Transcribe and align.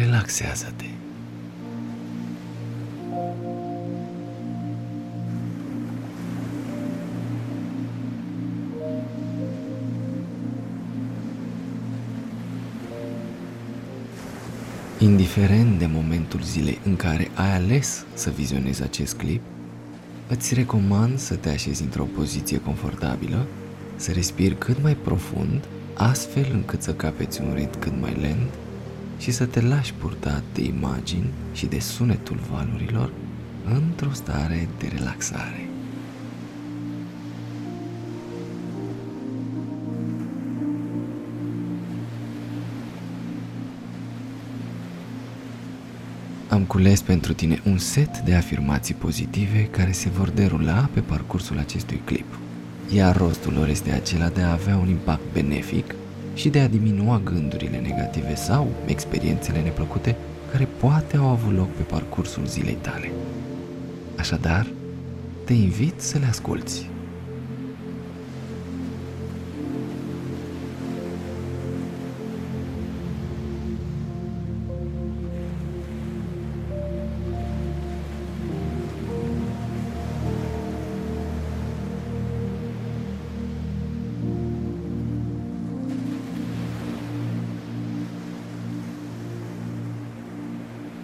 Relaxează-te. 0.00 0.84
Indiferent 14.98 15.78
de 15.78 15.86
momentul 15.86 16.40
zilei 16.42 16.78
în 16.84 16.96
care 16.96 17.30
ai 17.34 17.54
ales 17.54 18.04
să 18.14 18.30
vizionezi 18.30 18.82
acest 18.82 19.16
clip, 19.16 19.40
îți 20.28 20.54
recomand 20.54 21.18
să 21.18 21.34
te 21.34 21.48
așezi 21.48 21.82
într-o 21.82 22.04
poziție 22.04 22.60
confortabilă, 22.60 23.46
să 23.96 24.12
respiri 24.12 24.58
cât 24.58 24.82
mai 24.82 24.94
profund, 24.94 25.64
astfel 25.94 26.50
încât 26.52 26.82
să 26.82 26.94
capeți 26.94 27.40
un 27.40 27.54
ritm 27.54 27.78
cât 27.78 28.00
mai 28.00 28.16
lent 28.20 28.50
și 29.22 29.30
să 29.30 29.44
te 29.44 29.60
lași 29.60 29.94
purtat 29.94 30.42
de 30.52 30.62
imagini 30.62 31.30
și 31.52 31.66
de 31.66 31.78
sunetul 31.78 32.40
valurilor 32.50 33.12
într-o 33.64 34.10
stare 34.12 34.68
de 34.78 34.90
relaxare. 34.96 35.68
Am 46.48 46.64
cules 46.64 47.02
pentru 47.02 47.32
tine 47.32 47.60
un 47.64 47.78
set 47.78 48.18
de 48.18 48.34
afirmații 48.34 48.94
pozitive 48.94 49.64
care 49.64 49.92
se 49.92 50.08
vor 50.08 50.30
derula 50.30 50.88
pe 50.92 51.00
parcursul 51.00 51.58
acestui 51.58 52.00
clip. 52.04 52.38
Iar 52.94 53.16
rostul 53.16 53.52
lor 53.52 53.68
este 53.68 53.90
acela 53.90 54.28
de 54.28 54.40
a 54.40 54.52
avea 54.52 54.76
un 54.76 54.88
impact 54.88 55.32
benefic 55.32 55.94
și 56.34 56.48
de 56.48 56.60
a 56.60 56.68
diminua 56.68 57.20
gândurile 57.24 57.78
negative 57.78 58.34
sau 58.34 58.68
experiențele 58.86 59.60
neplăcute 59.60 60.16
care 60.52 60.68
poate 60.80 61.16
au 61.16 61.28
avut 61.28 61.56
loc 61.56 61.68
pe 61.68 61.82
parcursul 61.82 62.46
zilei 62.46 62.76
tale. 62.80 63.10
Așadar, 64.18 64.66
te 65.44 65.52
invit 65.52 66.00
să 66.00 66.18
le 66.18 66.26
asculți. 66.26 66.90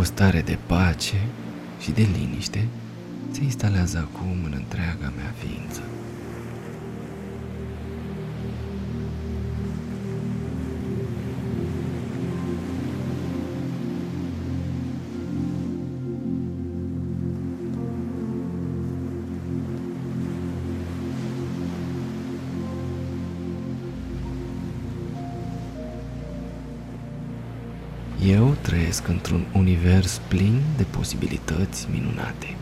O 0.00 0.02
stare 0.02 0.40
de 0.40 0.58
pace 0.66 1.20
și 1.80 1.90
de 1.90 2.06
liniște 2.18 2.66
se 3.30 3.42
instalează 3.42 3.98
acum 3.98 4.44
în 4.44 4.52
întreaga 4.56 5.12
mea 5.16 5.34
ființă. 5.38 5.80
Eu 28.26 28.56
trăiesc 28.60 29.08
într-un 29.08 29.44
univers 29.54 30.20
plin 30.28 30.60
de 30.76 30.82
posibilități 30.82 31.88
minunate. 31.92 32.56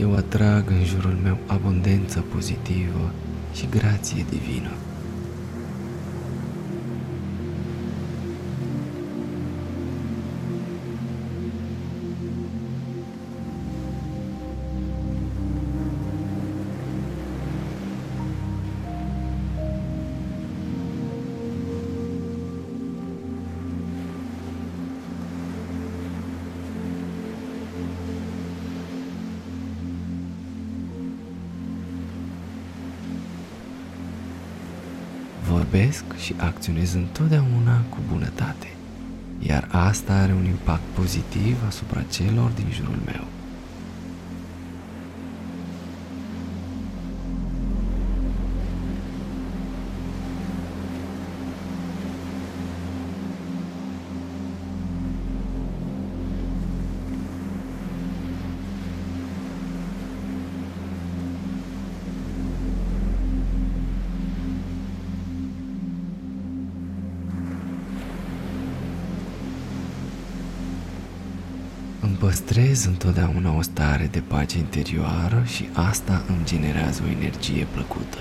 Eu 0.00 0.14
atrag 0.14 0.70
în 0.70 0.84
jurul 0.84 1.18
meu 1.22 1.38
abundență 1.46 2.24
pozitivă 2.32 3.12
și 3.54 3.66
grație 3.70 4.24
divină. 4.30 4.70
Vorbesc 35.60 36.04
și 36.18 36.34
acționez 36.36 36.94
întotdeauna 36.94 37.80
cu 37.88 37.98
bunătate, 38.12 38.74
iar 39.38 39.68
asta 39.70 40.12
are 40.12 40.32
un 40.32 40.44
impact 40.44 40.82
pozitiv 40.94 41.56
asupra 41.66 42.02
celor 42.02 42.50
din 42.50 42.66
jurul 42.70 42.98
meu. 43.04 43.24
Păstrez 72.20 72.84
întotdeauna 72.84 73.56
o 73.56 73.62
stare 73.62 74.08
de 74.10 74.22
pace 74.26 74.58
interioară 74.58 75.42
și 75.46 75.68
asta 75.72 76.22
îmi 76.28 76.44
generează 76.44 77.02
o 77.06 77.10
energie 77.10 77.66
plăcută. 77.72 78.18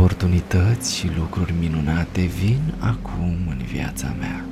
Oportunități 0.00 0.96
și 0.96 1.10
lucruri 1.16 1.54
minunate 1.60 2.20
vin 2.20 2.74
acum 2.78 3.36
în 3.48 3.58
viața 3.72 4.14
mea. 4.18 4.44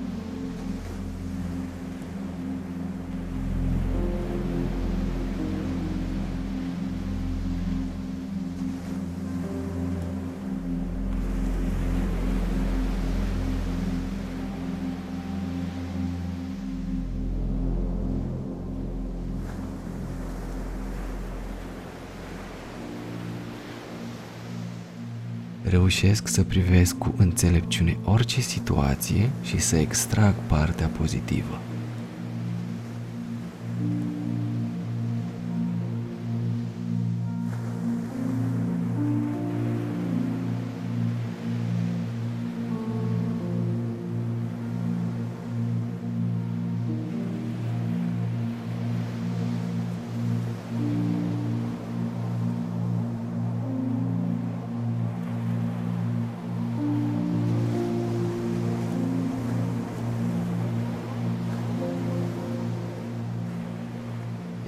Reușesc 25.77 26.29
să 26.29 26.43
privesc 26.43 26.99
cu 26.99 27.15
înțelepciune 27.17 27.97
orice 28.05 28.41
situație 28.41 29.31
și 29.43 29.59
să 29.59 29.77
extrag 29.77 30.35
partea 30.47 30.87
pozitivă. 30.87 31.61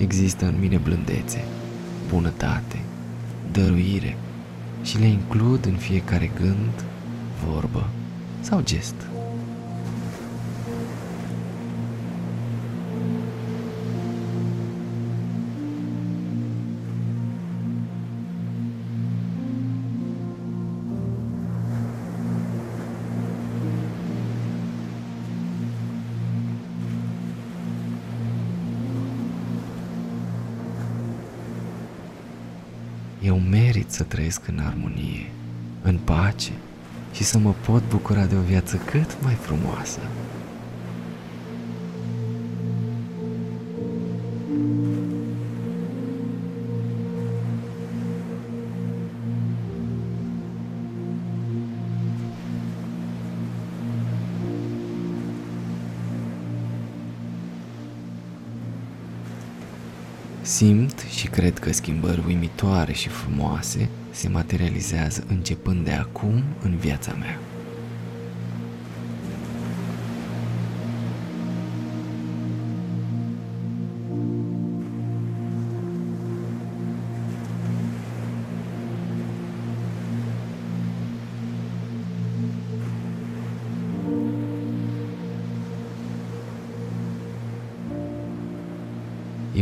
Există 0.09 0.45
în 0.45 0.55
mine 0.61 0.77
blândețe, 0.77 1.45
bunătate, 2.09 2.79
dăruire 3.53 4.17
și 4.83 4.99
le 4.99 5.07
includ 5.07 5.67
în 5.67 5.77
fiecare 5.77 6.31
gând, 6.41 6.85
vorbă 7.47 7.89
sau 8.41 8.61
gest. 8.63 8.95
Eu 33.29 33.39
merit 33.51 33.91
să 33.91 34.03
trăiesc 34.03 34.49
în 34.49 34.59
armonie, 34.59 35.31
în 35.83 35.99
pace 36.05 36.53
și 37.13 37.25
să 37.25 37.39
mă 37.39 37.55
pot 37.67 37.83
bucura 37.89 38.25
de 38.25 38.37
o 38.37 38.41
viață 38.41 38.77
cât 38.77 39.23
mai 39.23 39.35
frumoasă. 39.35 39.99
Simt 60.49 61.05
și 61.11 61.27
cred 61.27 61.59
că 61.59 61.73
schimbări 61.73 62.23
uimitoare 62.27 62.93
și 62.93 63.09
frumoase 63.09 63.89
se 64.11 64.29
materializează 64.29 65.25
începând 65.29 65.85
de 65.85 65.93
acum 65.93 66.43
în 66.63 66.77
viața 66.77 67.13
mea. 67.13 67.39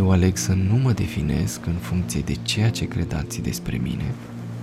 Eu 0.07 0.13
aleg 0.13 0.37
să 0.37 0.53
nu 0.53 0.77
mă 0.77 0.93
definesc 0.93 1.67
în 1.67 1.75
funcție 1.75 2.21
de 2.21 2.35
ceea 2.43 2.71
ce 2.71 2.89
cred 2.89 3.13
alții 3.15 3.43
despre 3.43 3.77
mine 3.77 4.15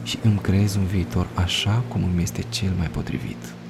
și 0.03 0.17
îmi 0.23 0.39
creez 0.41 0.75
un 0.75 0.85
viitor 0.85 1.27
așa 1.33 1.83
cum 1.87 2.03
îmi 2.03 2.21
este 2.21 2.43
cel 2.49 2.71
mai 2.77 2.87
potrivit. 2.87 3.62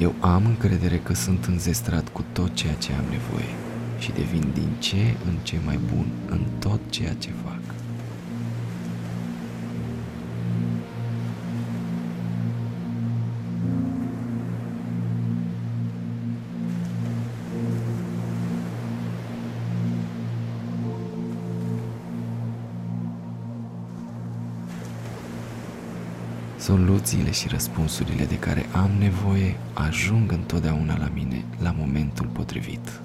Eu 0.00 0.14
am 0.20 0.46
încredere 0.46 0.96
că 0.96 1.14
sunt 1.14 1.44
înzestrat 1.44 2.08
cu 2.08 2.24
tot 2.32 2.54
ceea 2.54 2.74
ce 2.74 2.92
am 2.92 3.04
nevoie 3.10 3.54
și 3.98 4.12
devin 4.12 4.50
din 4.54 4.68
ce 4.78 5.16
în 5.26 5.34
ce 5.42 5.56
mai 5.64 5.78
bun 5.94 6.06
în 6.28 6.40
tot 6.58 6.80
ceea 6.90 7.14
ce 7.14 7.30
fac. 7.44 7.81
Soluțiile 26.62 27.30
și 27.30 27.48
răspunsurile 27.48 28.24
de 28.24 28.38
care 28.38 28.66
am 28.72 28.90
nevoie 28.98 29.56
ajung 29.72 30.32
întotdeauna 30.32 30.98
la 30.98 31.10
mine 31.14 31.44
la 31.62 31.74
momentul 31.78 32.26
potrivit. 32.26 33.00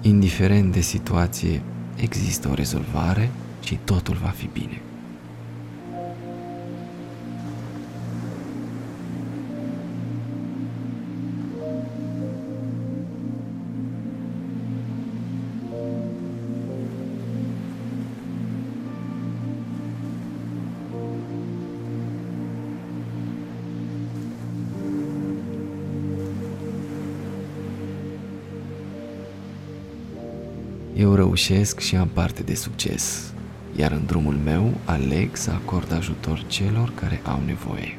Indiferent 0.00 0.72
de 0.72 0.80
situație, 0.80 1.62
există 1.96 2.48
o 2.48 2.54
rezolvare 2.54 3.30
și 3.62 3.78
totul 3.84 4.16
va 4.22 4.28
fi 4.28 4.48
bine. 4.52 4.80
Eu 30.96 31.14
reușesc 31.14 31.80
și 31.80 31.96
am 31.96 32.08
parte 32.08 32.42
de 32.42 32.54
succes, 32.54 33.32
iar 33.78 33.92
în 33.92 34.06
drumul 34.06 34.34
meu 34.44 34.74
aleg 34.84 35.36
să 35.36 35.50
acord 35.50 35.92
ajutor 35.92 36.44
celor 36.46 36.92
care 36.94 37.20
au 37.24 37.42
nevoie. 37.46 37.98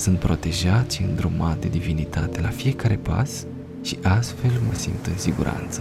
Sunt 0.00 0.18
protejat 0.18 0.90
și 0.90 1.02
îndrumat 1.02 1.58
de 1.58 1.68
divinitate 1.68 2.40
la 2.40 2.48
fiecare 2.48 2.96
pas 2.96 3.44
și 3.82 3.98
astfel 4.02 4.50
mă 4.66 4.74
simt 4.74 5.06
în 5.06 5.18
siguranță. 5.18 5.80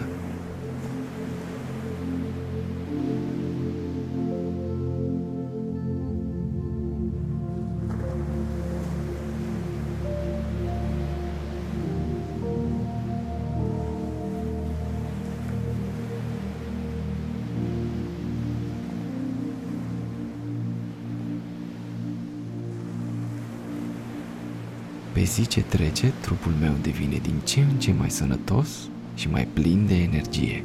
Pe 25.20 25.26
zi 25.26 25.48
ce 25.48 25.62
trece, 25.62 26.14
trupul 26.22 26.52
meu 26.60 26.74
devine 26.82 27.20
din 27.22 27.34
ce 27.44 27.60
în 27.60 27.80
ce 27.80 27.92
mai 27.92 28.10
sănătos 28.10 28.68
și 29.16 29.30
mai 29.30 29.48
plin 29.54 29.86
de 29.88 29.96
energie. 29.96 30.64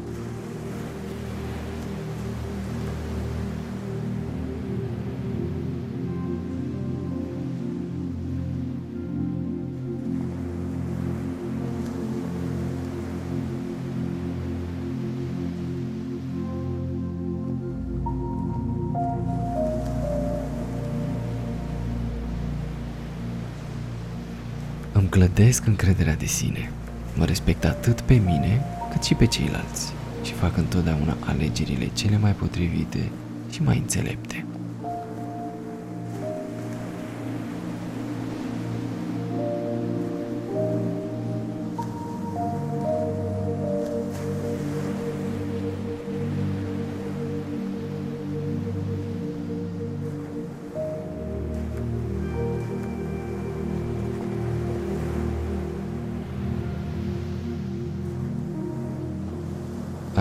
Clădesc 25.14 25.66
încrederea 25.66 26.14
de 26.14 26.25
sine. 26.25 26.71
Mă 27.16 27.25
respect 27.25 27.64
atât 27.64 28.00
pe 28.00 28.14
mine 28.14 28.62
cât 28.92 29.02
și 29.02 29.14
pe 29.14 29.26
ceilalți 29.26 29.92
și 30.23 30.33
fac 30.33 30.56
întotdeauna 30.56 31.16
alegerile 31.21 31.90
cele 31.92 32.18
mai 32.18 32.33
potrivite 32.33 33.11
și 33.50 33.62
mai 33.62 33.78
înțelepte. 33.78 34.44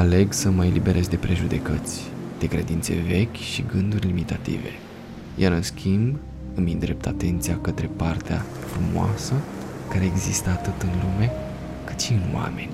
Aleg 0.03 0.33
să 0.33 0.49
mă 0.49 0.65
eliberez 0.65 1.07
de 1.07 1.15
prejudecăți, 1.15 2.01
de 2.39 2.47
credințe 2.47 2.93
vechi 3.07 3.35
și 3.35 3.63
gânduri 3.71 4.05
limitative. 4.05 4.69
Iar 5.35 5.51
în 5.51 5.61
schimb, 5.61 6.15
îmi 6.55 6.71
îndrept 6.71 7.05
atenția 7.05 7.57
către 7.61 7.89
partea 7.95 8.45
frumoasă 8.65 9.33
care 9.89 10.05
există 10.05 10.49
atât 10.49 10.81
în 10.81 10.89
lume 10.89 11.31
cât 11.85 11.99
și 11.99 12.11
în 12.11 12.35
oameni. 12.35 12.69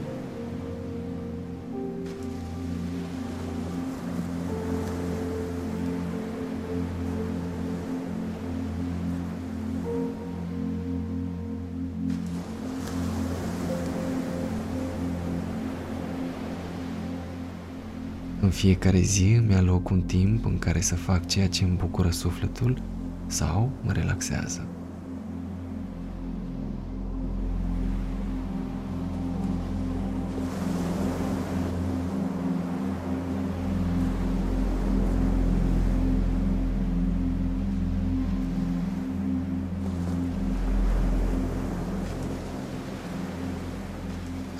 Fiecare 18.60 19.00
zi 19.00 19.32
îmi 19.38 19.56
aloc 19.56 19.89
un 19.89 20.01
timp 20.01 20.46
în 20.46 20.60
care 20.60 20.82
să 20.82 20.96
fac 20.96 21.28
ceea 21.28 21.48
ce 21.48 21.63
îmi 21.63 21.75
bucură 21.78 22.10
sufletul 22.10 22.82
sau 23.28 23.72
mă 23.82 23.92
relaxează. 23.92 24.68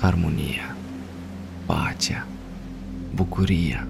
Armonia, 0.00 0.76
pacea, 1.66 2.26
bucuria, 3.14 3.86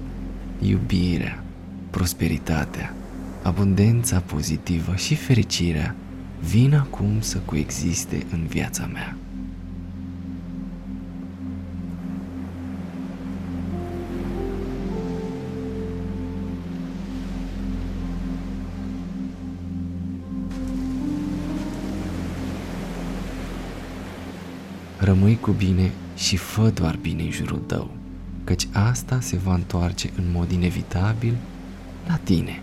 iubirea, 0.60 1.44
prosperitatea, 1.90 2.94
abundența 3.42 4.20
pozitivă 4.20 4.94
și 4.94 5.14
fericirea 5.14 5.94
vin 6.40 6.74
acum 6.74 7.20
să 7.20 7.38
coexiste 7.44 8.26
în 8.32 8.46
viața 8.46 8.86
mea. 8.86 9.16
Rămâi 24.98 25.38
cu 25.40 25.50
bine 25.50 25.90
și 26.16 26.36
fă 26.36 26.70
doar 26.74 26.96
bine 26.96 27.22
în 27.22 27.30
jurul 27.30 27.58
tău 27.58 27.99
căci 28.44 28.68
asta 28.72 29.20
se 29.20 29.36
va 29.36 29.54
întoarce 29.54 30.10
în 30.16 30.24
mod 30.32 30.50
inevitabil 30.50 31.34
la 32.06 32.16
tine. 32.16 32.62